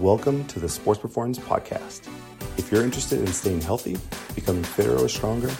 Welcome 0.00 0.46
to 0.48 0.60
the 0.60 0.68
Sports 0.68 1.00
Performance 1.00 1.38
Podcast. 1.38 2.06
If 2.58 2.70
you're 2.70 2.84
interested 2.84 3.18
in 3.20 3.28
staying 3.28 3.62
healthy, 3.62 3.96
becoming 4.34 4.62
fitter 4.62 4.94
or 4.94 5.08
stronger, 5.08 5.50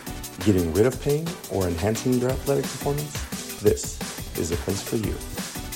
getting 0.45 0.75
rid 0.75 0.85
of 0.85 1.01
pain, 1.01 1.27
or 1.51 1.67
enhancing 1.67 2.15
your 2.15 2.29
athletic 2.31 2.65
performance, 2.65 3.61
this 3.61 3.99
is 4.37 4.51
the 4.51 4.57
place 4.57 4.83
for 4.83 4.97
you. 4.97 5.15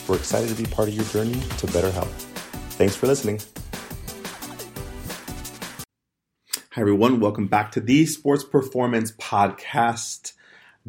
We're 0.06 0.18
excited 0.18 0.54
to 0.54 0.62
be 0.62 0.68
part 0.68 0.88
of 0.88 0.94
your 0.94 1.04
journey 1.06 1.40
to 1.56 1.66
better 1.68 1.90
health. 1.90 2.12
Thanks 2.72 2.94
for 2.94 3.06
listening. 3.06 3.40
Hi, 6.72 6.82
everyone. 6.82 7.18
Welcome 7.18 7.46
back 7.46 7.72
to 7.72 7.80
the 7.80 8.04
Sports 8.04 8.44
Performance 8.44 9.12
Podcast. 9.12 10.34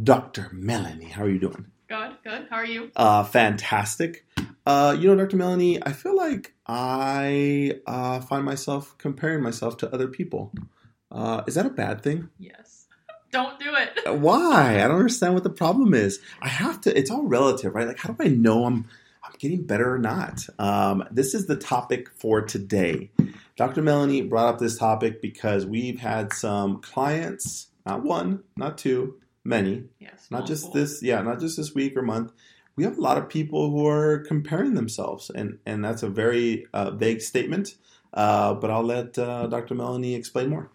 Dr. 0.02 0.50
Melanie, 0.52 1.06
how 1.06 1.24
are 1.24 1.30
you 1.30 1.40
doing? 1.40 1.68
Good, 1.88 2.18
good. 2.24 2.48
How 2.50 2.58
are 2.58 2.66
you? 2.66 2.92
Uh, 2.98 3.24
fantastic. 3.24 4.26
Uh, 4.66 4.96
you 4.98 5.08
know, 5.08 5.16
Dr. 5.24 5.38
Melanie, 5.38 5.82
I 5.84 5.92
feel 5.92 6.16
like 6.16 6.54
I 6.68 7.80
uh, 7.88 8.20
find 8.22 8.46
myself 8.46 8.98
comparing 8.98 9.42
myself 9.42 9.78
to 9.78 9.94
other 9.94 10.08
people. 10.08 10.52
Uh, 11.12 11.44
is 11.48 11.56
that 11.56 11.66
a 11.66 11.70
bad 11.72 12.02
thing? 12.02 12.30
Yes. 12.40 12.88
Don't 13.32 13.60
do 13.60 13.74
it. 13.76 14.20
Why? 14.20 14.76
I 14.84 14.88
don't 14.88 14.98
understand 14.98 15.34
what 15.36 15.44
the 15.44 15.50
problem 15.50 15.94
is. 15.94 16.20
I 16.42 16.50
have 16.50 16.82
to. 16.82 16.98
It's 16.98 17.10
all 17.10 17.24
relative, 17.26 17.74
right? 17.74 17.88
Like, 17.88 17.98
how 18.00 18.12
do 18.12 18.22
I 18.24 18.28
know 18.28 18.66
I'm 18.66 18.88
I'm 19.24 19.32
getting 19.40 19.66
better 19.66 19.94
or 19.94 20.00
not? 20.00 20.46
Um, 20.60 21.06
this 21.12 21.34
is 21.34 21.48
the 21.48 21.56
topic 21.56 22.10
for 22.18 22.42
today. 22.42 23.10
Dr. 23.56 23.82
Melanie 23.82 24.22
brought 24.22 24.50
up 24.56 24.60
this 24.60 24.78
topic 24.78 25.22
because 25.22 25.66
we've 25.66 26.00
had 26.02 26.34
some 26.34 26.82
clients, 26.82 27.68
not 27.86 28.04
one, 28.04 28.44
not 28.58 28.78
two, 28.78 29.16
many, 29.46 29.86
Yes. 30.00 30.28
not 30.30 30.46
just 30.46 30.74
this 30.74 31.02
yeah 31.02 31.22
not 31.22 31.40
just 31.40 31.56
this 31.56 31.74
week 31.74 31.96
or 31.96 32.02
month 32.02 32.34
we 32.82 32.86
have 32.86 32.98
a 32.98 33.02
lot 33.02 33.16
of 33.20 33.30
people 33.30 33.70
who 33.70 33.86
are 33.86 34.18
comparing 34.28 34.74
themselves 34.74 35.30
and 35.30 35.60
and 35.68 35.86
that's 35.86 36.02
a 36.02 36.10
very 36.10 36.66
uh, 36.74 36.90
vague 36.90 37.22
statement 37.22 37.76
uh, 38.16 38.56
but 38.56 38.72
i'll 38.72 38.82
let 38.84 39.18
uh, 39.20 39.46
dr 39.46 39.74
melanie 39.76 40.16
explain 40.16 40.50
more 40.50 40.68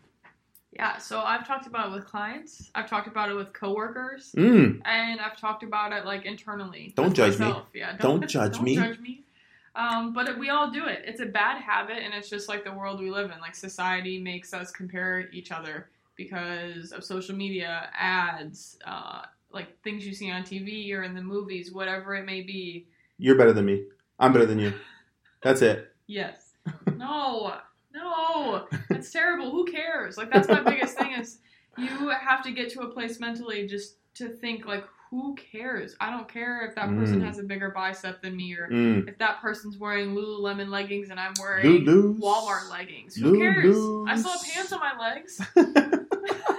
Yeah. 0.78 0.98
So 0.98 1.20
I've 1.20 1.46
talked 1.46 1.66
about 1.66 1.88
it 1.88 1.94
with 1.96 2.04
clients. 2.04 2.70
I've 2.74 2.88
talked 2.94 3.08
about 3.08 3.30
it 3.30 3.36
with 3.40 3.50
coworkers, 3.54 4.24
mm, 4.36 4.78
and 4.84 5.20
I've 5.24 5.38
talked 5.46 5.62
about 5.62 5.90
it 5.96 6.04
like 6.04 6.26
internally. 6.26 6.92
Don't 6.94 7.14
judge 7.20 7.38
me. 7.38 7.46
myself. 7.46 7.68
Yeah. 7.72 7.96
Don't 7.96 8.28
judge 8.36 8.56
don't 8.56 8.64
me. 8.64 8.74
Judge 8.76 9.00
me. 9.00 9.14
Um, 9.74 10.12
but 10.12 10.24
it, 10.28 10.36
we 10.38 10.48
all 10.54 10.68
do 10.70 10.84
it. 10.94 11.00
It's 11.10 11.22
a 11.28 11.30
bad 11.42 11.56
habit, 11.70 11.98
and 12.04 12.12
it's 12.18 12.28
just 12.28 12.46
like 12.52 12.62
the 12.68 12.74
world 12.80 13.00
we 13.00 13.10
live 13.10 13.28
in. 13.34 13.38
Like 13.46 13.54
society 13.54 14.16
makes 14.32 14.52
us 14.52 14.70
compare 14.70 15.14
each 15.38 15.50
other 15.50 15.76
because 16.22 16.92
of 16.92 17.00
social 17.04 17.36
media, 17.44 17.88
ads, 17.98 18.78
uh, 18.84 19.22
like 19.52 19.80
things 19.82 20.06
you 20.06 20.12
see 20.14 20.30
on 20.30 20.42
TV 20.42 20.92
or 20.92 21.02
in 21.02 21.14
the 21.14 21.22
movies, 21.22 21.72
whatever 21.72 22.14
it 22.14 22.24
may 22.26 22.42
be. 22.42 22.86
you're 23.18 23.36
better 23.38 23.52
than 23.52 23.64
me 23.64 23.84
i'm 24.18 24.32
better 24.32 24.46
than 24.46 24.58
you 24.58 24.72
that's 25.42 25.62
it 25.62 25.92
Yes. 26.06 26.52
No. 26.96 27.54
No. 27.92 28.66
That's 28.88 29.10
terrible. 29.10 29.50
Who 29.50 29.64
cares? 29.64 30.16
Like 30.16 30.30
that's 30.30 30.48
my 30.48 30.60
biggest 30.60 30.96
thing 30.98 31.12
is 31.12 31.38
you 31.78 32.08
have 32.10 32.42
to 32.44 32.52
get 32.52 32.70
to 32.72 32.80
a 32.82 32.88
place 32.90 33.18
mentally 33.20 33.66
just 33.66 33.96
to 34.14 34.28
think 34.28 34.66
like 34.66 34.84
who 35.10 35.34
cares? 35.36 35.96
I 36.00 36.10
don't 36.10 36.28
care 36.28 36.66
if 36.66 36.74
that 36.76 36.88
person 36.88 37.20
Mm. 37.20 37.26
has 37.26 37.38
a 37.38 37.42
bigger 37.44 37.70
bicep 37.70 38.22
than 38.22 38.36
me 38.36 38.54
or 38.54 38.68
mm. 38.68 39.08
if 39.08 39.18
that 39.18 39.40
person's 39.40 39.78
wearing 39.78 40.14
Lululemon 40.14 40.68
leggings 40.68 41.10
and 41.10 41.18
I'm 41.20 41.32
wearing 41.40 41.84
Lulus. 41.86 42.18
Walmart 42.18 42.70
leggings. 42.70 43.14
Who 43.16 43.38
cares? 43.38 43.76
I 44.08 44.16
still 44.16 44.32
have 44.32 44.42
pants 44.52 44.72
on 44.72 44.80
my 44.80 44.98
legs. 44.98 45.40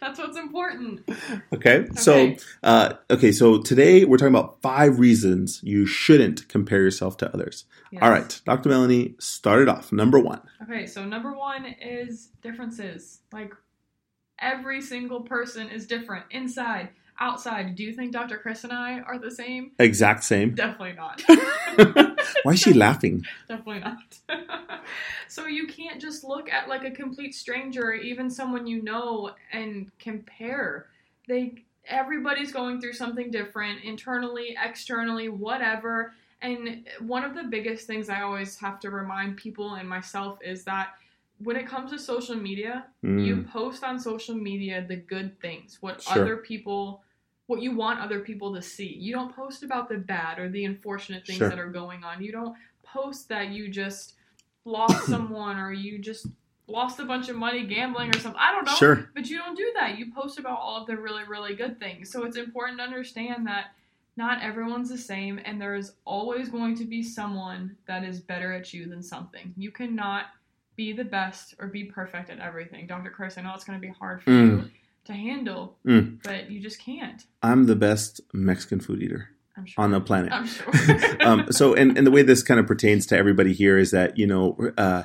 That's 0.00 0.18
what's 0.18 0.36
important. 0.38 1.08
okay 1.52 1.86
so 1.94 2.14
Okay. 2.20 2.38
uh, 2.62 2.94
okay 3.10 3.32
so 3.32 3.60
today 3.60 4.04
we're 4.04 4.16
talking 4.16 4.34
about 4.34 4.60
five 4.62 4.98
reasons 4.98 5.60
you 5.62 5.84
shouldn't 5.86 6.48
compare 6.48 6.80
yourself 6.82 7.16
to 7.18 7.34
others 7.34 7.64
Yes. 7.92 8.02
all 8.02 8.10
right 8.10 8.40
dr 8.44 8.68
melanie 8.68 9.14
start 9.18 9.60
it 9.62 9.68
off 9.68 9.92
number 9.92 10.18
one 10.18 10.40
Okay, 10.62 10.86
so 10.86 11.04
number 11.04 11.32
one 11.32 11.64
is 11.66 12.28
differences. 12.42 13.20
Like 13.32 13.52
every 14.38 14.80
single 14.80 15.22
person 15.22 15.68
is 15.68 15.86
different 15.86 16.26
inside, 16.30 16.90
outside. 17.20 17.74
Do 17.76 17.82
you 17.84 17.92
think 17.92 18.12
Dr. 18.12 18.38
Chris 18.38 18.64
and 18.64 18.72
I 18.72 19.00
are 19.00 19.18
the 19.18 19.30
same? 19.30 19.72
exact 19.78 20.24
same 20.24 20.54
Definitely 20.54 20.94
not. 20.94 21.22
why 22.42 22.52
is 22.52 22.60
she 22.60 22.72
laughing 22.72 23.24
Definitely 23.48 23.80
not. 23.80 24.80
so 25.28 25.46
you 25.46 25.66
can't 25.66 26.00
just 26.00 26.24
look 26.24 26.50
at 26.50 26.68
like 26.68 26.84
a 26.84 26.90
complete 26.90 27.34
stranger 27.34 27.82
or 27.88 27.94
even 27.94 28.30
someone 28.30 28.66
you 28.66 28.82
know 28.82 29.32
and 29.52 29.90
compare. 29.98 30.86
They 31.28 31.62
everybody's 31.86 32.52
going 32.52 32.80
through 32.80 32.92
something 32.94 33.30
different 33.30 33.82
internally, 33.84 34.56
externally, 34.62 35.28
whatever. 35.28 36.12
And 36.42 36.86
one 37.00 37.24
of 37.24 37.34
the 37.34 37.44
biggest 37.44 37.86
things 37.86 38.08
I 38.08 38.22
always 38.22 38.56
have 38.60 38.80
to 38.80 38.90
remind 38.90 39.36
people 39.36 39.74
and 39.74 39.88
myself 39.88 40.38
is 40.42 40.64
that 40.64 40.94
when 41.42 41.56
it 41.56 41.66
comes 41.66 41.90
to 41.90 41.98
social 41.98 42.36
media, 42.36 42.86
Mm. 43.04 43.24
you 43.24 43.42
post 43.50 43.82
on 43.82 43.98
social 43.98 44.34
media 44.34 44.84
the 44.86 44.96
good 44.96 45.38
things, 45.40 45.78
what 45.80 46.02
Sure. 46.02 46.22
other 46.22 46.36
people 46.36 47.02
what 47.50 47.60
you 47.60 47.74
want 47.74 47.98
other 48.00 48.20
people 48.20 48.54
to 48.54 48.62
see. 48.62 48.86
You 48.86 49.12
don't 49.12 49.34
post 49.34 49.64
about 49.64 49.88
the 49.88 49.98
bad 49.98 50.38
or 50.38 50.48
the 50.48 50.64
unfortunate 50.64 51.26
things 51.26 51.38
Sure. 51.38 51.48
that 51.48 51.58
are 51.58 51.68
going 51.68 52.04
on. 52.04 52.22
You 52.22 52.30
don't 52.30 52.56
post 52.84 53.28
that 53.28 53.48
you 53.48 53.68
just 53.68 54.14
lost 54.64 55.04
someone 55.14 55.58
or 55.58 55.72
you 55.72 55.98
just 55.98 56.26
lost 56.68 57.00
a 57.00 57.04
bunch 57.04 57.28
of 57.28 57.34
money 57.34 57.66
gambling 57.66 58.10
or 58.14 58.20
something. 58.20 58.40
I 58.40 58.52
don't 58.52 58.64
know. 58.64 58.74
Sure. 58.76 59.10
But 59.14 59.28
you 59.28 59.38
don't 59.38 59.56
do 59.56 59.72
that. 59.74 59.98
You 59.98 60.12
post 60.12 60.38
about 60.38 60.60
all 60.60 60.80
of 60.80 60.86
the 60.86 60.96
really, 60.96 61.24
really 61.24 61.56
good 61.56 61.80
things. 61.80 62.08
So 62.12 62.22
it's 62.24 62.36
important 62.36 62.78
to 62.78 62.84
understand 62.84 63.44
that 63.48 63.72
not 64.16 64.40
everyone's 64.42 64.88
the 64.88 64.98
same, 64.98 65.40
and 65.44 65.60
there 65.60 65.74
is 65.74 65.94
always 66.04 66.48
going 66.48 66.76
to 66.76 66.84
be 66.84 67.02
someone 67.02 67.76
that 67.86 68.04
is 68.04 68.20
better 68.20 68.52
at 68.52 68.72
you 68.72 68.86
than 68.86 69.02
something. 69.02 69.52
You 69.56 69.72
cannot 69.72 70.26
be 70.76 70.92
the 70.92 71.04
best 71.04 71.54
or 71.58 71.66
be 71.66 71.84
perfect 71.84 72.30
at 72.30 72.38
everything. 72.38 72.86
Dr. 72.86 73.10
Chris, 73.10 73.36
I 73.38 73.42
know 73.42 73.52
it's 73.54 73.64
going 73.64 73.80
to 73.80 73.84
be 73.86 73.92
hard 73.92 74.22
for 74.22 74.30
Mm. 74.30 74.46
you 74.64 74.70
to 75.06 75.12
handle, 75.12 75.78
Mm. 75.86 76.22
but 76.22 76.50
you 76.50 76.60
just 76.60 76.80
can't. 76.80 77.24
I'm 77.42 77.66
the 77.66 77.76
best 77.76 78.20
Mexican 78.32 78.80
food 78.80 79.02
eater 79.02 79.30
sure. 79.64 79.84
on 79.84 79.90
the 79.90 80.00
planet. 80.00 80.32
I'm 80.32 80.46
sure. 80.46 80.72
um, 81.26 81.50
so, 81.52 81.74
and, 81.74 81.96
and 81.96 82.06
the 82.06 82.10
way 82.10 82.22
this 82.22 82.42
kind 82.42 82.60
of 82.60 82.66
pertains 82.66 83.06
to 83.06 83.16
everybody 83.16 83.52
here 83.52 83.78
is 83.78 83.90
that, 83.90 84.18
you 84.18 84.26
know, 84.26 84.56
uh, 84.76 85.04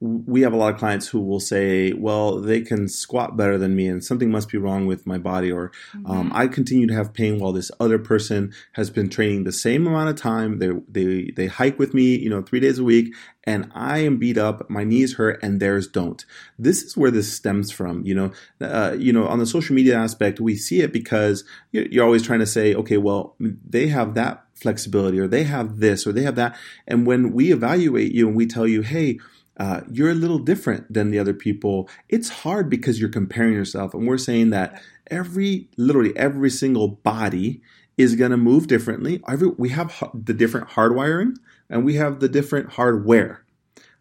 we 0.00 0.42
have 0.42 0.52
a 0.52 0.56
lot 0.56 0.74
of 0.74 0.78
clients 0.78 1.08
who 1.08 1.20
will 1.20 1.40
say, 1.40 1.92
well, 1.94 2.38
they 2.38 2.60
can 2.60 2.86
squat 2.86 3.34
better 3.34 3.56
than 3.56 3.74
me 3.74 3.88
and 3.88 4.04
something 4.04 4.30
must 4.30 4.50
be 4.50 4.58
wrong 4.58 4.84
with 4.84 5.06
my 5.06 5.16
body, 5.16 5.50
or 5.50 5.72
um, 6.04 6.30
Mhm. 6.30 6.34
I 6.34 6.48
continue 6.48 6.86
to 6.86 6.94
have 6.94 7.14
pain 7.14 7.38
while 7.38 7.52
this 7.52 7.70
other 7.80 7.98
person 7.98 8.52
has 8.72 8.90
been 8.90 9.08
training 9.08 9.44
the 9.44 9.52
same 9.52 9.86
amount 9.86 10.10
of 10.10 10.16
time. 10.16 10.58
They, 10.58 10.70
they, 10.86 11.32
they 11.34 11.46
hike 11.46 11.78
with 11.78 11.94
me, 11.94 12.14
you 12.18 12.28
know, 12.28 12.42
three 12.42 12.60
days 12.60 12.78
a 12.78 12.84
week, 12.84 13.14
and 13.44 13.70
I 13.74 13.98
am 14.00 14.18
beat 14.18 14.36
up, 14.36 14.68
my 14.68 14.84
knees 14.84 15.14
hurt, 15.14 15.40
and 15.42 15.60
theirs 15.60 15.86
don't. 15.88 16.22
This 16.58 16.82
is 16.82 16.94
where 16.94 17.10
this 17.10 17.32
stems 17.32 17.70
from, 17.70 18.04
you 18.04 18.14
know. 18.14 18.32
Uh, 18.60 18.94
you 18.98 19.14
know, 19.14 19.26
on 19.26 19.38
the 19.38 19.46
social 19.46 19.74
media 19.74 19.96
aspect, 19.96 20.40
we 20.40 20.56
see 20.56 20.80
it 20.80 20.92
because 20.92 21.42
you're 21.72 22.04
always 22.04 22.22
trying 22.22 22.40
to 22.40 22.46
say, 22.46 22.74
okay, 22.74 22.98
well, 22.98 23.34
they 23.38 23.86
have 23.86 24.12
that 24.14 24.44
flexibility, 24.54 25.18
or 25.18 25.28
they 25.28 25.44
have 25.44 25.78
this, 25.78 26.06
or 26.06 26.12
they 26.12 26.22
have 26.22 26.36
that, 26.36 26.54
and 26.86 27.06
when 27.06 27.32
we 27.32 27.50
evaluate 27.50 28.12
you 28.12 28.26
and 28.26 28.36
we 28.36 28.46
tell 28.46 28.66
you, 28.66 28.82
hey, 28.82 29.18
uh, 29.58 29.80
you're 29.90 30.10
a 30.10 30.14
little 30.14 30.38
different 30.38 30.92
than 30.92 31.10
the 31.10 31.18
other 31.18 31.34
people. 31.34 31.88
It's 32.08 32.28
hard 32.28 32.68
because 32.68 33.00
you're 33.00 33.08
comparing 33.08 33.54
yourself, 33.54 33.94
and 33.94 34.06
we're 34.06 34.18
saying 34.18 34.50
that 34.50 34.82
every, 35.10 35.68
literally 35.76 36.16
every 36.16 36.50
single 36.50 36.88
body 36.88 37.62
is 37.96 38.14
going 38.14 38.30
to 38.30 38.36
move 38.36 38.66
differently. 38.66 39.22
Every 39.26 39.48
we 39.48 39.70
have 39.70 39.94
the 40.12 40.34
different 40.34 40.68
hardwiring, 40.70 41.36
and 41.70 41.84
we 41.84 41.94
have 41.94 42.20
the 42.20 42.28
different 42.28 42.72
hardware. 42.72 43.44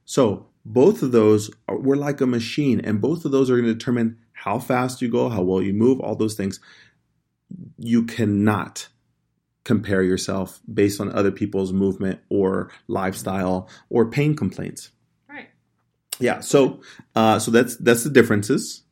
So 0.03 0.47
both 0.65 1.01
of 1.01 1.11
those 1.11 1.51
are, 1.67 1.77
we're 1.77 1.95
like 1.95 2.19
a 2.21 2.27
machine, 2.27 2.81
and 2.81 2.99
both 2.99 3.23
of 3.23 3.31
those 3.31 3.49
are 3.49 3.55
going 3.55 3.67
to 3.67 3.73
determine 3.73 4.17
how 4.33 4.59
fast 4.59 5.01
you 5.01 5.09
go, 5.09 5.29
how 5.29 5.41
well 5.41 5.61
you 5.61 5.73
move, 5.73 5.99
all 6.01 6.15
those 6.15 6.35
things. 6.35 6.59
You 7.77 8.03
cannot 8.03 8.89
compare 9.63 10.03
yourself 10.03 10.59
based 10.71 11.01
on 11.01 11.11
other 11.11 11.31
people's 11.31 11.73
movement 11.73 12.19
or 12.29 12.69
lifestyle 12.87 13.69
or 13.89 14.09
pain 14.09 14.35
complaints. 14.35 14.91
Yeah, 16.19 16.39
so 16.39 16.81
uh, 17.15 17.39
so 17.39 17.51
that's 17.51 17.75
that's 17.77 18.03
the 18.03 18.09
differences. 18.09 18.83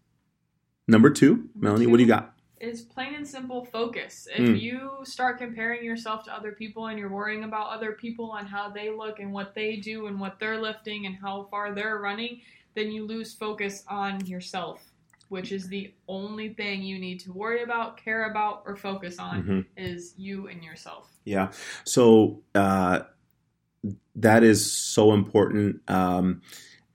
Number 0.88 1.10
two, 1.10 1.50
Melanie, 1.56 1.88
what 1.88 1.98
do 1.98 2.04
you 2.04 2.10
got? 2.10 2.30
is 2.60 2.82
plain 2.82 3.14
and 3.14 3.28
simple 3.28 3.66
focus. 3.66 4.26
If 4.34 4.40
Mm. 4.40 4.62
you 4.62 4.92
start 5.04 5.38
comparing 5.38 5.84
yourself 5.84 6.24
to 6.24 6.34
other 6.34 6.54
people 6.54 6.88
and 6.88 6.98
you're 6.98 7.10
worrying 7.10 7.44
about 7.44 7.68
other 7.76 7.92
people 7.92 8.36
and 8.36 8.48
how 8.48 8.70
they 8.70 8.90
look 8.90 9.20
and 9.20 9.34
what 9.34 9.54
they 9.54 9.76
do 9.76 10.06
and 10.08 10.18
what 10.18 10.40
they're 10.40 10.62
lifting 10.62 11.06
and 11.06 11.14
how 11.14 11.44
far 11.52 11.76
they're 11.76 11.98
running, 12.00 12.40
then 12.74 12.90
you 12.90 13.06
lose 13.06 13.34
focus 13.34 13.84
on 13.90 14.26
yourself, 14.26 14.94
which 15.28 15.52
is 15.52 15.68
the 15.68 15.94
only 16.08 16.54
thing 16.54 16.82
you 16.84 16.98
need 17.00 17.20
to 17.20 17.34
worry 17.34 17.64
about, 17.64 17.98
care 17.98 18.30
about, 18.32 18.64
or 18.66 18.78
focus 18.78 19.20
on 19.20 19.44
Mhm. 19.44 19.66
is 19.76 20.14
you 20.18 20.48
and 20.48 20.64
yourself. 20.64 21.12
Yeah. 21.26 21.52
So 21.84 22.44
uh, 22.56 23.02
that 24.16 24.44
is 24.44 24.72
so 24.72 25.12
important. 25.12 25.82
Um, 25.90 26.42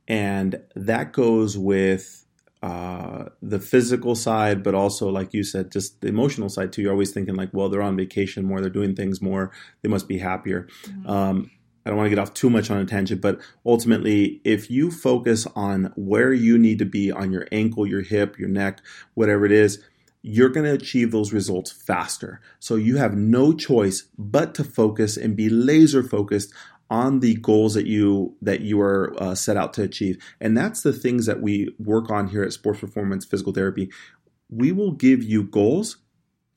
and 0.08 0.60
that 0.74 1.12
goes 1.12 1.56
with 1.56 2.24
uh, 2.62 3.26
the 3.40 3.60
physical 3.60 4.16
side, 4.16 4.64
but 4.64 4.74
also, 4.74 5.08
like 5.08 5.32
you 5.32 5.44
said, 5.44 5.70
just 5.70 6.00
the 6.00 6.08
emotional 6.08 6.48
side 6.48 6.72
too. 6.72 6.82
You're 6.82 6.92
always 6.92 7.12
thinking, 7.12 7.36
like, 7.36 7.50
well, 7.52 7.68
they're 7.68 7.82
on 7.82 7.96
vacation 7.96 8.44
more, 8.44 8.60
they're 8.60 8.70
doing 8.70 8.96
things 8.96 9.22
more, 9.22 9.52
they 9.82 9.88
must 9.88 10.08
be 10.08 10.18
happier. 10.18 10.66
Mhm. 10.86 11.08
Um, 11.08 11.50
I 11.86 11.90
don't 11.90 11.96
want 11.98 12.06
to 12.06 12.10
get 12.10 12.18
off 12.18 12.34
too 12.34 12.50
much 12.50 12.70
on 12.70 12.78
a 12.78 12.84
tangent, 12.84 13.20
but 13.20 13.40
ultimately, 13.64 14.40
if 14.44 14.70
you 14.70 14.90
focus 14.90 15.46
on 15.54 15.92
where 15.96 16.32
you 16.32 16.58
need 16.58 16.78
to 16.80 16.84
be 16.84 17.12
on 17.12 17.30
your 17.30 17.46
ankle, 17.52 17.86
your 17.86 18.02
hip, 18.02 18.38
your 18.38 18.48
neck, 18.48 18.80
whatever 19.14 19.46
it 19.46 19.52
is, 19.52 19.82
you're 20.20 20.48
going 20.48 20.66
to 20.66 20.72
achieve 20.72 21.12
those 21.12 21.32
results 21.32 21.70
faster. 21.70 22.40
So 22.58 22.74
you 22.74 22.96
have 22.96 23.16
no 23.16 23.52
choice 23.52 24.08
but 24.18 24.54
to 24.56 24.64
focus 24.64 25.16
and 25.16 25.36
be 25.36 25.48
laser 25.48 26.02
focused 26.02 26.52
on 26.90 27.20
the 27.20 27.34
goals 27.36 27.74
that 27.74 27.86
you 27.86 28.36
that 28.42 28.60
you 28.60 28.80
are 28.80 29.14
uh, 29.18 29.34
set 29.34 29.56
out 29.56 29.72
to 29.74 29.82
achieve. 29.82 30.22
And 30.40 30.56
that's 30.56 30.82
the 30.82 30.92
things 30.92 31.26
that 31.26 31.42
we 31.42 31.74
work 31.78 32.10
on 32.10 32.28
here 32.28 32.42
at 32.42 32.52
Sports 32.52 32.80
Performance 32.80 33.24
Physical 33.24 33.52
Therapy. 33.52 33.90
We 34.50 34.72
will 34.72 34.92
give 34.92 35.22
you 35.22 35.42
goals 35.42 35.98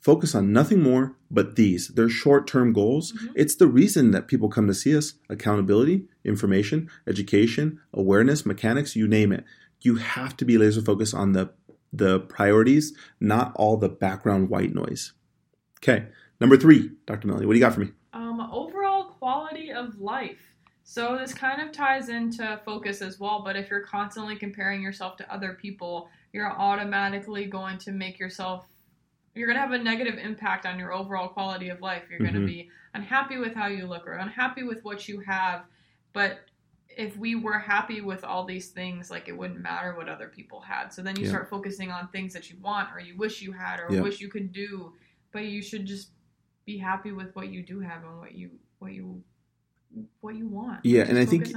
focus 0.01 0.33
on 0.33 0.51
nothing 0.51 0.81
more 0.81 1.15
but 1.29 1.55
these. 1.55 1.89
They're 1.89 2.09
short 2.09 2.47
term 2.47 2.73
goals. 2.73 3.13
Mm-hmm. 3.13 3.33
It's 3.35 3.55
the 3.55 3.67
reason 3.67 4.11
that 4.11 4.27
people 4.27 4.49
come 4.49 4.67
to 4.67 4.73
see 4.73 4.97
us 4.97 5.13
accountability, 5.29 6.05
information, 6.25 6.89
education, 7.07 7.79
awareness, 7.93 8.45
mechanics, 8.45 8.95
you 8.95 9.07
name 9.07 9.31
it. 9.31 9.45
You 9.81 9.95
have 9.95 10.35
to 10.37 10.45
be 10.45 10.57
laser 10.57 10.81
focused 10.81 11.13
on 11.13 11.31
the, 11.31 11.51
the 11.93 12.19
priorities, 12.19 12.93
not 13.19 13.53
all 13.55 13.77
the 13.77 13.89
background 13.89 14.49
white 14.49 14.73
noise. 14.73 15.13
Okay, 15.79 16.07
number 16.39 16.57
three, 16.57 16.91
Dr. 17.05 17.27
Melanie, 17.27 17.45
what 17.45 17.53
do 17.53 17.59
you 17.59 17.65
got 17.65 17.73
for 17.73 17.79
me? 17.79 17.91
Quality 19.21 19.71
of 19.71 19.99
life. 19.99 20.51
So 20.83 21.17
this 21.17 21.33
kind 21.33 21.61
of 21.61 21.71
ties 21.71 22.09
into 22.09 22.59
focus 22.65 23.01
as 23.01 23.19
well, 23.19 23.43
but 23.45 23.55
if 23.55 23.69
you're 23.69 23.81
constantly 23.81 24.35
comparing 24.35 24.81
yourself 24.81 25.15
to 25.17 25.33
other 25.33 25.53
people, 25.53 26.09
you're 26.33 26.51
automatically 26.51 27.45
going 27.45 27.77
to 27.79 27.91
make 27.91 28.19
yourself 28.19 28.65
you're 29.33 29.47
going 29.47 29.55
to 29.55 29.61
have 29.61 29.71
a 29.71 29.77
negative 29.77 30.17
impact 30.17 30.65
on 30.65 30.77
your 30.77 30.93
overall 30.93 31.29
quality 31.29 31.69
of 31.69 31.81
life. 31.81 32.03
You're 32.09 32.19
mm-hmm. 32.19 32.33
going 32.35 32.45
to 32.45 32.51
be 32.51 32.69
unhappy 32.93 33.37
with 33.37 33.53
how 33.53 33.67
you 33.67 33.85
look 33.85 34.05
or 34.05 34.13
unhappy 34.13 34.63
with 34.63 34.83
what 34.83 35.07
you 35.07 35.21
have. 35.21 35.63
But 36.13 36.39
if 36.89 37.15
we 37.15 37.35
were 37.35 37.57
happy 37.57 38.01
with 38.01 38.25
all 38.25 38.43
these 38.43 38.69
things, 38.69 39.09
like 39.09 39.29
it 39.29 39.37
wouldn't 39.37 39.61
matter 39.61 39.95
what 39.95 40.09
other 40.09 40.27
people 40.27 40.59
had. 40.59 40.89
So 40.89 41.01
then 41.01 41.15
you 41.15 41.23
yeah. 41.23 41.29
start 41.29 41.49
focusing 41.49 41.91
on 41.91 42.09
things 42.09 42.33
that 42.33 42.49
you 42.49 42.57
want 42.61 42.89
or 42.93 42.99
you 42.99 43.15
wish 43.15 43.41
you 43.41 43.53
had 43.53 43.79
or 43.79 43.87
yeah. 43.89 44.01
wish 44.01 44.19
you 44.19 44.27
could 44.27 44.51
do. 44.51 44.91
But 45.31 45.45
you 45.45 45.61
should 45.61 45.85
just 45.85 46.09
be 46.65 46.77
happy 46.77 47.13
with 47.13 47.33
what 47.33 47.47
you 47.47 47.63
do 47.63 47.79
have 47.79 48.03
and 48.03 48.19
what 48.19 48.35
you 48.35 48.49
what 48.81 48.93
you 48.93 49.23
what 50.21 50.35
you 50.35 50.47
want. 50.47 50.79
Yeah, 50.83 51.03
and 51.03 51.17
I 51.17 51.25
think 51.25 51.51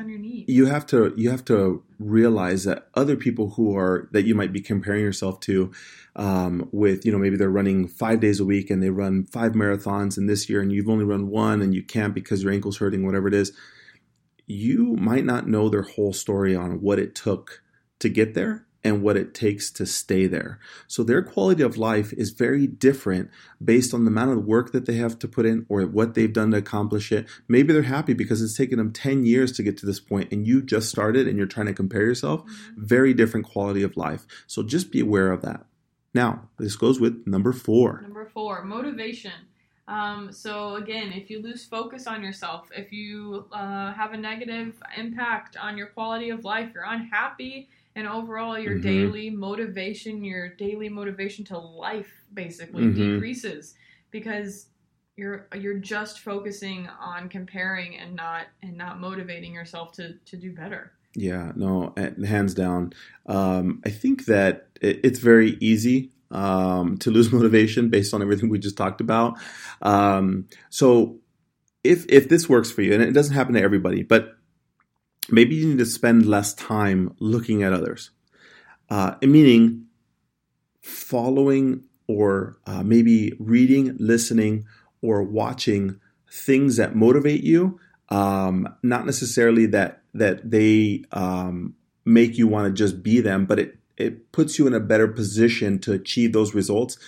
you 0.49 0.67
have 0.67 0.87
to 0.87 1.15
you 1.17 1.31
have 1.31 1.45
to 1.47 1.83
realize 1.99 2.65
that 2.65 2.89
other 2.95 3.17
people 3.17 3.51
who 3.51 3.77
are 3.77 4.09
that 4.13 4.25
you 4.25 4.35
might 4.35 4.53
be 4.53 4.61
comparing 4.61 5.03
yourself 5.03 5.41
to, 5.41 5.73
um, 6.17 6.69
with 6.73 7.07
you 7.07 7.13
know 7.13 7.19
maybe 7.19 7.37
they're 7.37 7.49
running 7.49 7.89
five 7.89 8.21
days 8.21 8.41
a 8.41 8.45
week 8.45 8.71
and 8.71 8.83
they 8.83 8.91
run 8.91 9.25
five 9.25 9.53
marathons 9.53 10.19
in 10.19 10.27
this 10.27 10.49
year 10.49 10.61
and 10.61 10.73
you've 10.73 10.89
only 10.89 11.05
run 11.05 11.29
one 11.29 11.63
and 11.63 11.75
you 11.75 11.83
can't 11.83 12.15
because 12.15 12.43
your 12.43 12.53
ankle's 12.53 12.79
hurting, 12.79 13.07
whatever 13.07 13.29
it 13.29 13.35
is. 13.35 13.53
You 14.47 14.97
might 14.97 15.25
not 15.25 15.49
know 15.49 15.69
their 15.69 15.83
whole 15.83 16.13
story 16.13 16.55
on 16.55 16.83
what 16.83 16.99
it 16.99 17.15
took 17.15 17.63
to 18.01 18.09
get 18.11 18.35
there 18.35 18.67
and 18.85 19.03
what 19.03 19.17
it 19.17 19.33
takes 19.33 19.71
to 19.73 19.87
stay 19.87 20.27
there. 20.27 20.61
So 20.87 21.03
their 21.03 21.23
quality 21.23 21.63
of 21.63 21.79
life 21.79 22.13
is 22.13 22.31
very 22.31 22.67
different 22.67 23.31
based 23.65 23.95
on 23.95 24.05
the 24.05 24.11
amount 24.11 24.33
of 24.33 24.45
work 24.45 24.73
that 24.73 24.85
they 24.85 24.97
have 24.97 25.19
to 25.21 25.29
put 25.29 25.47
in 25.47 25.65
or 25.71 25.83
what 25.87 26.15
they've 26.15 26.33
done 26.33 26.51
to 26.51 26.59
accomplish 26.59 27.11
it. 27.11 27.27
Maybe 27.49 27.73
they're 27.73 27.83
happy 27.83 28.13
because 28.13 28.43
it's 28.43 28.57
taken 28.57 28.77
them 28.77 28.93
10 28.93 29.25
years 29.25 29.53
to 29.53 29.63
get 29.63 29.79
to 29.79 29.87
this 29.87 30.01
point 30.01 30.31
and 30.31 30.47
you 30.47 30.61
just 30.61 30.91
started 30.91 31.27
and 31.27 31.39
you're 31.39 31.47
trying 31.47 31.67
to 31.67 31.73
compare 31.73 32.03
yourself. 32.03 32.43
Mm-hmm. 32.43 32.85
Very 32.85 33.15
different 33.15 33.47
quality 33.47 33.83
of 33.83 33.97
life. 33.97 34.27
So 34.47 34.63
just 34.63 34.93
be 34.93 35.01
aware 35.01 35.33
of 35.33 35.41
that. 35.43 35.65
Now, 36.13 36.49
this 36.59 36.77
goes 36.77 37.01
with 37.01 37.27
number 37.27 37.53
four. 37.53 38.01
Number 38.03 38.27
four, 38.27 38.63
motivation. 38.65 39.33
Um, 39.89 40.33
so 40.33 40.77
again, 40.77 41.13
if 41.13 41.29
you 41.29 41.43
lose 41.43 41.65
focus 41.65 42.07
on 42.07 42.23
yourself, 42.23 42.69
if 42.75 42.93
you 42.93 43.47
uh, 43.53 43.93
have 43.93 44.13
a 44.13 44.17
negative 44.17 44.75
impact 44.97 45.57
on 45.57 45.77
your 45.77 45.89
quality 45.89 46.31
of 46.31 46.45
life, 46.45 46.71
you're 46.75 46.85
unhappy, 46.85 47.69
and 47.97 48.09
overall 48.09 48.59
your 48.59 48.75
mm-hmm. 48.75 48.89
daily 48.89 49.31
motivation 49.31 50.25
your 50.25 50.49
daily 50.49 50.89
motivation 50.89 51.45
to 51.45 51.59
life 51.59 52.25
basically 52.33 52.85
mm-hmm. 52.85 53.15
decreases 53.15 53.75
because 54.11 54.67
you're 55.17 55.47
you're 55.57 55.79
just 55.79 56.21
focusing 56.21 56.89
on 57.01 57.29
comparing 57.29 57.97
and 57.97 58.15
not 58.15 58.47
and 58.63 58.77
not 58.77 59.01
motivating 59.01 59.53
yourself 59.53 59.93
to 59.93 60.15
to 60.25 60.37
do 60.37 60.53
better 60.53 60.93
yeah 61.15 61.53
no 61.55 61.95
hands 62.27 62.55
down 62.55 62.93
um, 63.27 63.81
i 63.85 63.91
think 63.91 64.27
that 64.27 64.69
it's 64.81 65.21
very 65.21 65.57
easy 65.61 66.11
um, 66.31 66.97
to 66.99 67.11
lose 67.11 67.33
motivation 67.33 67.91
based 67.91 68.13
on 68.13 68.23
everything 68.23 68.49
we 68.49 68.59
just 68.59 68.77
talked 68.77 69.01
about 69.01 69.39
um, 69.83 70.49
so 70.71 71.19
if 71.85 72.07
if 72.09 72.29
this 72.29 72.49
works 72.49 72.71
for 72.71 72.83
you 72.83 72.93
and 72.93 73.03
it 73.03 73.13
doesn't 73.13 73.35
happen 73.35 73.55
to 73.55 73.63
everybody 73.63 74.03
but 74.03 74.37
maybe 75.31 75.55
you 75.55 75.69
need 75.69 75.79
to 75.79 75.87
spend 75.87 76.27
less 76.27 76.55
time 76.55 77.15
looking 77.19 77.63
at 77.63 77.73
others, 77.73 78.11
uh, 78.91 79.15
meaning 79.23 79.87
following 80.81 81.85
or 82.07 82.59
uh, 82.67 82.83
maybe 82.83 83.33
reading, 83.39 83.97
listening, 83.99 84.67
or 85.01 85.23
watching 85.23 85.99
things 86.31 86.77
that 86.77 86.95
motivate 86.95 87.43
you, 87.43 87.79
um, 88.11 88.69
not 88.83 89.07
necessarily 89.07 89.67
that 89.67 90.03
that 90.13 90.49
they 90.49 91.05
um, 91.13 91.75
make 92.05 92.37
you 92.39 92.47
want 92.47 92.67
to 92.67 92.73
just 92.73 93.03
be 93.03 93.21
them, 93.21 93.47
but 93.47 93.59
it 93.59 93.79
it 93.97 94.33
puts 94.33 94.59
you 94.59 94.67
in 94.67 94.75
a 94.75 94.81
better 94.81 95.09
position 95.09 95.79
to 95.79 95.93
achieve 95.93 96.33
those 96.33 96.55
results 96.55 96.99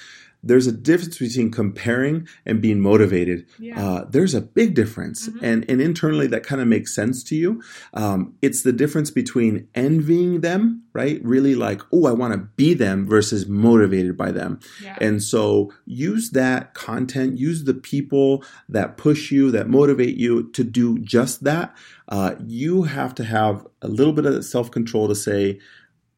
there's 0.46 0.66
a 0.66 0.72
difference 0.72 1.18
between 1.18 1.50
comparing 1.50 2.28
and 2.44 2.62
being 2.62 2.80
motivated. 2.80 3.46
Yeah. 3.58 3.84
Uh, 3.84 4.04
there's 4.08 4.34
a 4.34 4.40
big 4.40 4.74
difference, 4.74 5.28
mm-hmm. 5.28 5.44
and 5.44 5.70
and 5.70 5.80
internally 5.80 6.26
that 6.28 6.44
kind 6.44 6.60
of 6.60 6.68
makes 6.68 6.94
sense 6.94 7.22
to 7.24 7.36
you. 7.36 7.62
Um, 7.94 8.34
it's 8.42 8.62
the 8.62 8.72
difference 8.72 9.10
between 9.10 9.68
envying 9.74 10.40
them, 10.40 10.84
right? 10.92 11.20
Really 11.24 11.54
like, 11.54 11.82
oh, 11.92 12.06
I 12.06 12.12
want 12.12 12.32
to 12.34 12.38
be 12.56 12.74
them, 12.74 13.06
versus 13.06 13.46
motivated 13.46 14.16
by 14.16 14.32
them. 14.32 14.60
Yeah. 14.82 14.96
And 15.00 15.22
so 15.22 15.72
use 15.84 16.30
that 16.30 16.74
content, 16.74 17.38
use 17.38 17.64
the 17.64 17.74
people 17.74 18.44
that 18.68 18.96
push 18.96 19.30
you, 19.30 19.50
that 19.50 19.68
motivate 19.68 20.16
you 20.16 20.50
to 20.52 20.64
do 20.64 20.98
just 21.00 21.44
that. 21.44 21.76
Uh, 22.08 22.36
you 22.46 22.84
have 22.84 23.14
to 23.16 23.24
have 23.24 23.66
a 23.82 23.88
little 23.88 24.12
bit 24.12 24.26
of 24.26 24.44
self 24.44 24.70
control 24.70 25.08
to 25.08 25.14
say. 25.14 25.58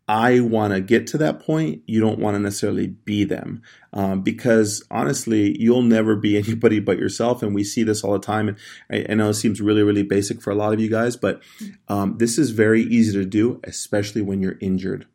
I 0.08 0.40
want 0.40 0.72
to 0.72 0.80
get 0.80 1.06
to 1.08 1.18
that 1.18 1.40
point. 1.40 1.82
You 1.86 2.00
don't 2.00 2.18
want 2.18 2.34
to 2.34 2.38
necessarily 2.38 2.86
be 2.86 3.24
them 3.24 3.62
um, 3.92 4.22
because 4.22 4.82
honestly, 4.90 5.54
you'll 5.60 5.82
never 5.82 6.16
be 6.16 6.38
anybody 6.44 6.80
but 6.80 6.98
yourself. 6.98 7.42
And 7.42 7.54
we 7.54 7.62
see 7.62 7.82
this 7.82 8.02
all 8.02 8.12
the 8.12 8.18
time. 8.18 8.48
And 8.48 8.58
I, 8.90 9.12
I 9.12 9.14
know 9.14 9.28
it 9.28 9.34
seems 9.34 9.60
really, 9.60 9.82
really 9.82 10.02
basic 10.02 10.40
for 10.40 10.50
a 10.50 10.54
lot 10.54 10.72
of 10.72 10.80
you 10.80 10.88
guys, 10.88 11.16
but 11.16 11.42
um, 11.88 12.16
this 12.16 12.38
is 12.38 12.50
very 12.50 12.82
easy 12.82 13.12
to 13.18 13.26
do, 13.26 13.60
especially 13.64 14.22
when 14.22 14.40
you're 14.40 14.58
injured 14.60 15.06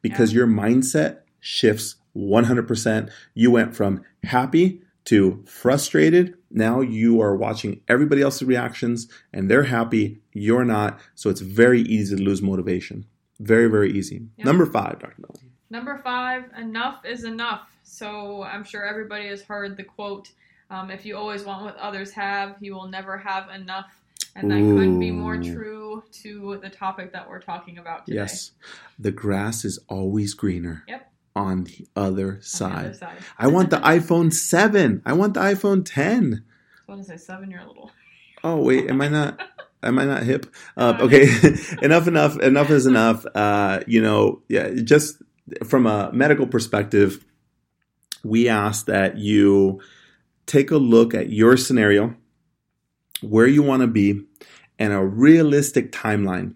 because 0.00 0.32
yeah. 0.32 0.38
your 0.38 0.46
mindset 0.46 1.18
shifts 1.40 1.96
100%. 2.16 3.10
You 3.34 3.50
went 3.50 3.76
from 3.76 4.02
happy 4.24 4.80
to 5.04 5.42
frustrated. 5.46 6.34
Now 6.50 6.80
you 6.80 7.20
are 7.20 7.36
watching 7.36 7.80
everybody 7.86 8.22
else's 8.22 8.48
reactions 8.48 9.08
and 9.32 9.50
they're 9.50 9.64
happy, 9.64 10.20
you're 10.32 10.64
not. 10.64 10.98
So 11.14 11.28
it's 11.28 11.40
very 11.42 11.82
easy 11.82 12.16
to 12.16 12.22
lose 12.22 12.40
motivation. 12.40 13.06
Very, 13.40 13.68
very 13.68 13.92
easy. 13.92 14.22
Yep. 14.36 14.46
Number 14.46 14.66
five, 14.66 14.98
Dr. 14.98 15.14
Melanie. 15.18 15.52
Number 15.70 16.00
five, 16.02 16.44
enough 16.58 17.04
is 17.04 17.24
enough. 17.24 17.68
So 17.82 18.42
I'm 18.42 18.64
sure 18.64 18.84
everybody 18.84 19.28
has 19.28 19.42
heard 19.42 19.76
the 19.76 19.84
quote 19.84 20.30
um, 20.70 20.90
if 20.90 21.06
you 21.06 21.16
always 21.16 21.44
want 21.44 21.64
what 21.64 21.76
others 21.76 22.10
have, 22.12 22.56
you 22.60 22.74
will 22.74 22.88
never 22.88 23.16
have 23.16 23.48
enough. 23.50 23.86
And 24.36 24.50
that 24.50 24.58
Ooh. 24.58 24.76
couldn't 24.76 25.00
be 25.00 25.10
more 25.10 25.36
true 25.36 26.04
to 26.22 26.58
the 26.62 26.68
topic 26.68 27.12
that 27.12 27.28
we're 27.28 27.40
talking 27.40 27.78
about 27.78 28.06
today. 28.06 28.18
Yes. 28.18 28.52
The 28.98 29.10
grass 29.10 29.64
is 29.64 29.78
always 29.88 30.34
greener. 30.34 30.84
Yep. 30.86 31.10
On 31.34 31.64
the 31.64 31.86
other 31.96 32.38
side. 32.42 32.72
On 32.72 32.82
The 32.82 32.88
other 32.88 32.94
side. 32.94 33.18
I 33.38 33.46
want 33.46 33.70
the 33.70 33.78
iPhone 33.78 34.32
7. 34.32 35.02
I 35.06 35.12
want 35.14 35.34
the 35.34 35.40
iPhone 35.40 35.84
10. 35.84 36.44
I 36.86 36.92
want 36.92 37.02
to 37.02 37.08
say 37.08 37.16
7, 37.16 37.50
you're 37.50 37.60
a 37.60 37.66
little. 37.66 37.90
Oh, 38.44 38.56
wait. 38.62 38.88
Am 38.90 39.00
I 39.00 39.08
not? 39.08 39.40
Am 39.82 39.98
I 39.98 40.04
not 40.04 40.24
hip? 40.24 40.46
Uh, 40.76 40.96
okay, 41.00 41.22
enough, 41.82 42.08
enough, 42.08 42.38
enough 42.40 42.70
is 42.70 42.86
enough. 42.86 43.24
Uh, 43.34 43.80
you 43.86 44.02
know, 44.02 44.42
yeah, 44.48 44.70
just 44.82 45.22
from 45.64 45.86
a 45.86 46.10
medical 46.12 46.46
perspective, 46.46 47.24
we 48.24 48.48
ask 48.48 48.86
that 48.86 49.18
you 49.18 49.80
take 50.46 50.70
a 50.70 50.76
look 50.76 51.14
at 51.14 51.30
your 51.30 51.56
scenario, 51.56 52.16
where 53.20 53.46
you 53.46 53.62
want 53.62 53.82
to 53.82 53.86
be, 53.86 54.20
and 54.78 54.92
a 54.92 55.04
realistic 55.04 55.92
timeline. 55.92 56.54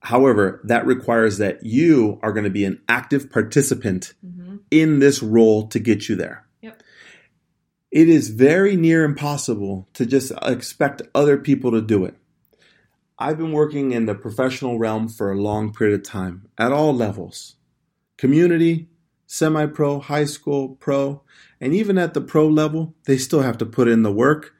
However, 0.00 0.60
that 0.64 0.86
requires 0.86 1.38
that 1.38 1.64
you 1.64 2.18
are 2.22 2.32
going 2.32 2.44
to 2.44 2.50
be 2.50 2.64
an 2.64 2.80
active 2.88 3.30
participant 3.30 4.14
mm-hmm. 4.24 4.56
in 4.70 4.98
this 4.98 5.22
role 5.22 5.68
to 5.68 5.78
get 5.78 6.08
you 6.08 6.16
there 6.16 6.46
it 7.92 8.08
is 8.08 8.30
very 8.30 8.74
near 8.74 9.04
impossible 9.04 9.86
to 9.92 10.06
just 10.06 10.32
expect 10.40 11.02
other 11.14 11.36
people 11.36 11.70
to 11.72 11.82
do 11.82 12.06
it. 12.06 12.16
I've 13.18 13.36
been 13.36 13.52
working 13.52 13.92
in 13.92 14.06
the 14.06 14.14
professional 14.14 14.78
realm 14.78 15.08
for 15.08 15.30
a 15.30 15.40
long 15.40 15.72
period 15.72 16.00
of 16.00 16.02
time 16.02 16.48
at 16.58 16.72
all 16.72 16.94
levels 16.94 17.56
community, 18.16 18.88
semi 19.26 19.66
pro, 19.66 20.00
high 20.00 20.24
school, 20.24 20.70
pro, 20.76 21.22
and 21.60 21.74
even 21.74 21.98
at 21.98 22.14
the 22.14 22.20
pro 22.20 22.46
level, 22.48 22.94
they 23.04 23.18
still 23.18 23.42
have 23.42 23.58
to 23.58 23.66
put 23.66 23.88
in 23.88 24.02
the 24.02 24.12
work. 24.12 24.54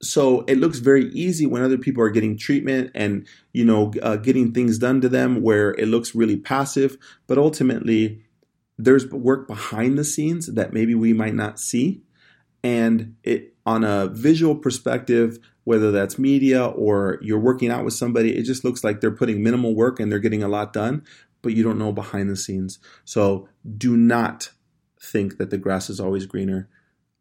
so 0.00 0.42
it 0.42 0.58
looks 0.58 0.78
very 0.78 1.06
easy 1.10 1.46
when 1.46 1.62
other 1.62 1.78
people 1.78 2.02
are 2.02 2.10
getting 2.10 2.36
treatment 2.36 2.90
and 2.94 3.26
you 3.52 3.64
know 3.64 3.92
uh, 4.02 4.16
getting 4.16 4.52
things 4.52 4.78
done 4.78 5.00
to 5.00 5.08
them 5.08 5.42
where 5.42 5.70
it 5.72 5.88
looks 5.88 6.14
really 6.14 6.36
passive 6.36 6.96
but 7.26 7.38
ultimately 7.38 8.22
there's 8.78 9.10
work 9.10 9.46
behind 9.46 9.96
the 9.98 10.04
scenes 10.04 10.46
that 10.46 10.72
maybe 10.72 10.94
we 10.94 11.12
might 11.12 11.34
not 11.34 11.58
see. 11.58 12.02
And 12.62 13.16
it 13.22 13.54
on 13.66 13.84
a 13.84 14.08
visual 14.08 14.54
perspective 14.54 15.38
whether 15.64 15.90
that's 15.90 16.18
media 16.18 16.66
or 16.66 17.18
you're 17.22 17.38
working 17.38 17.70
out 17.70 17.82
with 17.82 17.94
somebody 17.94 18.36
it 18.36 18.42
just 18.42 18.64
looks 18.64 18.84
like 18.84 19.00
they're 19.00 19.10
putting 19.10 19.42
minimal 19.42 19.74
work 19.74 19.98
and 19.98 20.12
they're 20.12 20.18
getting 20.18 20.42
a 20.42 20.48
lot 20.48 20.74
done 20.74 21.02
but 21.44 21.52
you 21.52 21.62
don't 21.62 21.78
know 21.78 21.92
behind 21.92 22.28
the 22.28 22.36
scenes. 22.36 22.80
So 23.04 23.48
do 23.76 23.96
not 23.96 24.50
think 25.00 25.36
that 25.36 25.50
the 25.50 25.58
grass 25.58 25.90
is 25.90 26.00
always 26.00 26.26
greener. 26.26 26.68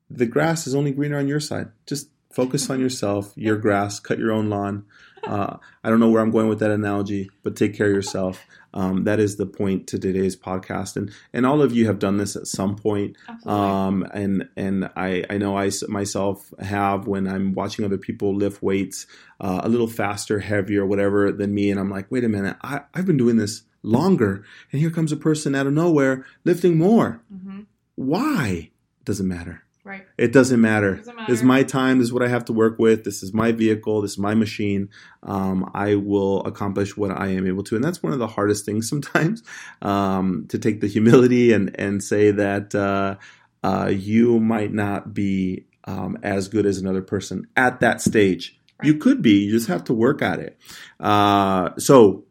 The 0.10 0.26
grass 0.26 0.66
is 0.66 0.74
only 0.74 0.92
greener 0.92 1.18
on 1.18 1.28
your 1.28 1.42
side. 1.42 1.68
Just 1.86 2.08
focus 2.34 2.70
on 2.70 2.80
yourself 2.80 3.32
your 3.36 3.58
grass 3.58 4.00
cut 4.00 4.20
your 4.20 4.32
own 4.32 4.50
lawn 4.50 4.86
uh, 5.24 5.58
i 5.84 5.90
don't 5.90 6.00
know 6.00 6.10
where 6.10 6.22
i'm 6.22 6.32
going 6.32 6.48
with 6.48 6.60
that 6.60 6.72
analogy 6.72 7.30
but 7.44 7.56
take 7.56 7.76
care 7.76 7.88
of 7.88 7.94
yourself 7.94 8.46
um, 8.74 9.04
that 9.04 9.20
is 9.20 9.36
the 9.36 9.46
point 9.46 9.88
to 9.88 10.00
today's 10.00 10.36
podcast, 10.36 10.96
and 10.96 11.12
and 11.32 11.46
all 11.46 11.62
of 11.62 11.74
you 11.74 11.86
have 11.86 12.00
done 12.00 12.18
this 12.18 12.36
at 12.36 12.48
some 12.48 12.76
point. 12.76 13.16
Um, 13.46 14.04
and 14.14 14.50
and 14.58 14.90
I 14.96 15.24
I 15.30 15.38
know 15.38 15.58
I 15.58 15.70
myself 15.88 16.52
have 16.60 17.08
when 17.08 17.28
I'm 17.28 17.54
watching 17.54 17.86
other 17.86 17.98
people 17.98 18.36
lift 18.36 18.64
weights 18.64 19.06
uh, 19.40 19.62
a 19.64 19.70
little 19.70 19.88
faster, 19.88 20.40
heavier, 20.40 20.86
whatever 20.86 21.32
than 21.32 21.54
me, 21.54 21.70
and 21.70 21.80
I'm 21.80 21.90
like, 21.90 22.10
wait 22.10 22.24
a 22.24 22.30
minute, 22.30 22.58
I, 22.64 22.82
I've 22.94 23.06
been 23.06 23.18
doing 23.18 23.38
this 23.38 23.64
longer, 23.84 24.44
and 24.72 24.82
here 24.82 24.90
comes 24.90 25.12
a 25.12 25.18
person 25.18 25.54
out 25.54 25.68
of 25.68 25.74
nowhere 25.74 26.26
lifting 26.44 26.78
more. 26.78 27.22
Mm-hmm. 27.32 27.62
Why? 27.96 28.72
Doesn't 29.06 29.28
matter. 29.28 29.64
Right. 29.86 30.06
It 30.18 30.32
doesn't 30.32 30.62
matter. 30.62 30.96
doesn't 30.96 31.14
matter. 31.14 31.30
This 31.30 31.40
is 31.40 31.44
my 31.44 31.64
time. 31.64 32.00
This 32.00 32.08
is 32.08 32.14
what 32.14 32.24
I 32.24 32.30
have 32.30 32.46
to 32.46 32.54
work 32.54 32.80
with. 32.80 33.04
This 33.04 33.22
is 33.22 33.34
my 33.34 33.52
vehicle. 33.52 34.02
This 34.02 34.12
is 34.12 34.18
my 34.18 34.34
machine. 34.34 34.90
Um, 35.24 35.70
I 35.74 35.96
will 35.96 36.42
accomplish 36.46 36.96
what 36.96 37.12
I 37.12 37.28
am 37.30 37.46
able 37.46 37.64
to, 37.64 37.76
and 37.76 37.84
that's 37.84 38.02
one 38.02 38.14
of 38.14 38.20
the 38.20 38.28
hardest 38.28 38.66
things 38.66 38.88
sometimes 38.90 39.44
um, 39.82 40.46
to 40.50 40.58
take 40.58 40.80
the 40.80 40.88
humility 40.88 41.52
and 41.52 41.76
and 41.78 42.02
say 42.02 42.32
that 42.32 42.74
uh, 42.74 43.18
uh, 43.64 43.90
you 43.90 44.40
might 44.40 44.74
not 44.74 45.14
be 45.14 45.66
um, 45.84 46.18
as 46.24 46.48
good 46.48 46.66
as 46.66 46.78
another 46.78 47.02
person 47.02 47.46
at 47.58 47.82
that 47.82 48.02
stage. 48.02 48.58
Right. 48.80 48.88
You 48.88 48.98
could 49.00 49.22
be. 49.22 49.44
You 49.44 49.52
just 49.52 49.68
have 49.68 49.84
to 49.86 49.94
work 49.94 50.22
at 50.22 50.40
it. 50.40 50.58
Uh, 50.98 51.72
so 51.78 52.24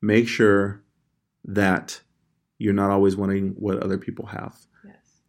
make 0.00 0.26
sure 0.26 0.82
that 1.44 2.00
you're 2.56 2.72
not 2.72 2.90
always 2.90 3.14
wanting 3.14 3.50
what 3.58 3.82
other 3.82 3.98
people 3.98 4.24
have. 4.26 4.56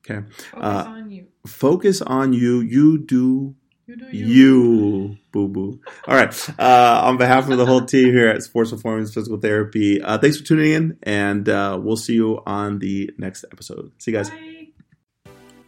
Okay. 0.10 0.26
Focus 0.30 0.64
uh, 0.64 0.86
on 0.88 1.12
you. 1.12 1.28
Focus 1.46 2.02
on 2.02 2.34
you. 2.34 2.62
You 2.62 2.98
do 2.98 3.56
you, 3.86 3.96
do 3.96 4.06
you. 4.12 4.26
you 4.26 5.18
boo 5.32 5.48
boo. 5.48 5.82
All 6.08 6.16
right. 6.16 6.50
Uh, 6.60 7.02
on 7.06 7.18
behalf 7.18 7.50
of 7.50 7.58
the 7.58 7.66
whole 7.66 7.82
team 7.86 8.12
here 8.14 8.28
at 8.28 8.44
Sports 8.44 8.72
Performance 8.72 9.14
Physical 9.14 9.40
Therapy, 9.40 10.02
uh, 10.02 10.18
thanks 10.18 10.38
for 10.38 10.44
tuning 10.44 10.72
in, 10.72 10.98
and 11.04 11.48
uh, 11.48 11.80
we'll 11.82 11.96
see 11.96 12.14
you 12.14 12.42
on 12.46 12.80
the 12.80 13.10
next 13.18 13.46
episode. 13.52 13.92
See 13.98 14.12
you 14.12 14.18
guys. 14.18 14.30
Bye. 14.30 14.68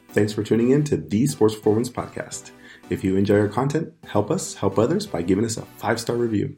Thanks 0.10 0.34
for 0.34 0.44
tuning 0.44 0.72
in 0.72 0.84
to 0.86 0.98
the 0.98 1.28
Sports 1.28 1.56
Performance 1.56 1.90
Podcast. 1.90 2.52
If 2.90 3.04
you 3.04 3.16
enjoy 3.16 3.40
our 3.40 3.48
content, 3.48 3.94
help 4.08 4.32
us 4.32 4.56
help 4.56 4.80
others 4.80 5.06
by 5.06 5.22
giving 5.22 5.46
us 5.46 5.58
a 5.58 5.62
five 5.62 6.00
star 6.00 6.16
review. 6.16 6.56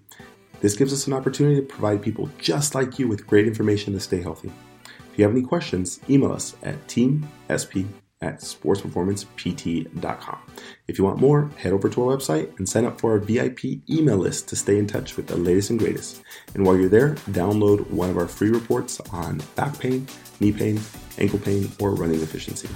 This 0.61 0.75
gives 0.75 0.93
us 0.93 1.07
an 1.07 1.13
opportunity 1.13 1.55
to 1.57 1.65
provide 1.65 2.01
people 2.01 2.29
just 2.37 2.75
like 2.75 2.97
you 2.97 3.07
with 3.07 3.27
great 3.27 3.47
information 3.47 3.93
to 3.93 3.99
stay 3.99 4.21
healthy. 4.21 4.51
If 5.21 5.25
you 5.25 5.29
have 5.29 5.37
any 5.37 5.45
questions, 5.45 5.99
email 6.09 6.31
us 6.31 6.55
at 6.63 6.87
teamsp 6.87 7.85
at 8.23 8.39
sportsperformancept.com. 8.39 10.39
If 10.87 10.97
you 10.97 11.03
want 11.03 11.19
more, 11.19 11.51
head 11.57 11.73
over 11.73 11.89
to 11.89 12.09
our 12.09 12.17
website 12.17 12.57
and 12.57 12.67
sign 12.67 12.85
up 12.85 12.99
for 12.99 13.11
our 13.11 13.19
VIP 13.19 13.87
email 13.87 14.17
list 14.17 14.47
to 14.47 14.55
stay 14.55 14.79
in 14.79 14.87
touch 14.87 15.17
with 15.17 15.27
the 15.27 15.37
latest 15.37 15.69
and 15.69 15.77
greatest. 15.77 16.23
And 16.55 16.65
while 16.65 16.75
you're 16.75 16.89
there, 16.89 17.13
download 17.29 17.87
one 17.91 18.09
of 18.09 18.17
our 18.17 18.27
free 18.27 18.49
reports 18.49 18.99
on 19.11 19.43
back 19.55 19.77
pain, 19.77 20.07
knee 20.39 20.51
pain, 20.51 20.81
ankle 21.19 21.37
pain, 21.37 21.71
or 21.79 21.93
running 21.93 22.21
efficiency. 22.21 22.69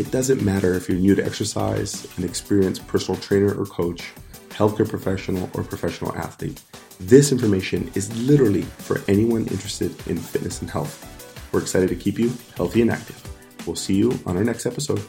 It 0.00 0.12
doesn't 0.12 0.44
matter 0.44 0.74
if 0.74 0.88
you're 0.88 0.96
new 0.96 1.16
to 1.16 1.26
exercise, 1.26 2.06
an 2.18 2.22
experienced 2.22 2.86
personal 2.86 3.20
trainer 3.20 3.52
or 3.52 3.66
coach, 3.66 4.12
healthcare 4.50 4.88
professional, 4.88 5.50
or 5.54 5.64
professional 5.64 6.14
athlete. 6.14 6.62
This 7.00 7.32
information 7.32 7.90
is 7.96 8.16
literally 8.28 8.62
for 8.62 9.00
anyone 9.08 9.48
interested 9.48 9.90
in 10.06 10.18
fitness 10.18 10.60
and 10.60 10.70
health. 10.70 11.17
We're 11.52 11.60
excited 11.60 11.88
to 11.88 11.96
keep 11.96 12.18
you 12.18 12.32
healthy 12.56 12.82
and 12.82 12.90
active. 12.90 13.22
We'll 13.66 13.76
see 13.76 13.94
you 13.94 14.18
on 14.26 14.36
our 14.36 14.44
next 14.44 14.66
episode. 14.66 15.02